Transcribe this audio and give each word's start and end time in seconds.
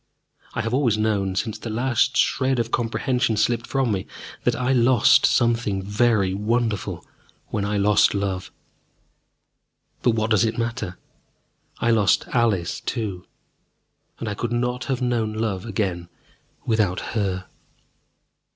I 0.55 0.61
have 0.61 0.73
always 0.73 0.97
known, 0.97 1.35
since 1.35 1.59
the 1.59 1.69
last 1.69 2.17
shred 2.17 2.57
of 2.57 2.71
comprehension 2.71 3.37
slipped 3.37 3.67
from 3.67 3.91
me, 3.91 4.07
that 4.45 4.55
I 4.55 4.71
lost 4.73 5.27
something 5.27 5.83
very 5.83 6.33
wonderful 6.33 7.05
when 7.49 7.65
I 7.65 7.77
lost 7.77 8.15
love. 8.15 8.51
But 10.01 10.15
what 10.15 10.31
does 10.31 10.43
it 10.43 10.57
matter? 10.57 10.97
I 11.77 11.91
lost 11.91 12.27
Alice 12.29 12.79
too, 12.81 13.27
and 14.17 14.27
I 14.27 14.33
could 14.33 14.51
not 14.51 14.85
have 14.85 15.03
known 15.03 15.33
love 15.33 15.67
again 15.67 16.09
without 16.65 17.01
her. 17.13 17.45